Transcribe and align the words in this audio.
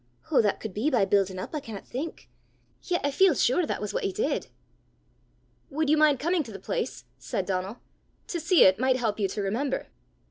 Hoo 0.31 0.41
that 0.41 0.59
could 0.59 0.73
be 0.73 0.89
by 0.89 1.05
buildin' 1.05 1.37
up, 1.37 1.53
I 1.53 1.59
canna 1.59 1.79
think! 1.83 2.27
Yet 2.81 3.01
I 3.03 3.11
feel 3.11 3.35
sure 3.35 3.67
that 3.67 3.79
was 3.79 3.93
what 3.93 4.03
he 4.03 4.11
did!" 4.11 4.47
"Would 5.69 5.91
you 5.91 5.97
mind 5.97 6.17
coming 6.19 6.41
to 6.41 6.51
the 6.51 6.57
place?" 6.57 7.03
said 7.19 7.45
Donal. 7.45 7.77
"To 8.29 8.39
see 8.39 8.63
it 8.63 8.79
might 8.79 8.95
help 8.97 9.19
you 9.19 9.27
to 9.27 9.43
remember." 9.43 9.89